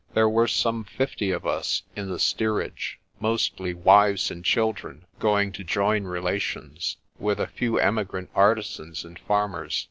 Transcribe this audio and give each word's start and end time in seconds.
There 0.15 0.27
were 0.27 0.47
some 0.47 0.83
fifty 0.83 1.29
of 1.29 1.45
us 1.45 1.83
in 1.95 2.09
the 2.09 2.17
steerage, 2.17 2.97
mostly 3.19 3.75
wives 3.75 4.31
and 4.31 4.43
children 4.43 5.05
going 5.19 5.51
to 5.51 5.63
join 5.63 6.05
relations, 6.05 6.97
with 7.19 7.39
a 7.39 7.45
few 7.45 7.77
emigrant 7.77 8.31
artisans 8.33 9.05
and 9.05 9.19
farmers. 9.19 9.79